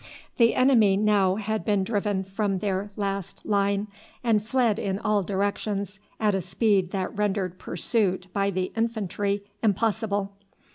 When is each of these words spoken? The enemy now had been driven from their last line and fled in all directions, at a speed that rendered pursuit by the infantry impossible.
The 0.37 0.55
enemy 0.55 0.97
now 0.97 1.35
had 1.35 1.63
been 1.63 1.83
driven 1.83 2.23
from 2.23 2.57
their 2.57 2.89
last 2.95 3.45
line 3.45 3.87
and 4.23 4.43
fled 4.43 4.79
in 4.79 4.97
all 4.97 5.21
directions, 5.21 5.99
at 6.19 6.33
a 6.33 6.41
speed 6.41 6.89
that 6.89 7.15
rendered 7.15 7.59
pursuit 7.59 8.25
by 8.33 8.49
the 8.49 8.71
infantry 8.75 9.43
impossible. 9.61 10.31